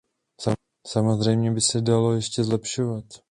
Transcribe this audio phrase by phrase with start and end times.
[0.87, 3.05] Samozřejmě by se dalo ještě zlepšovat.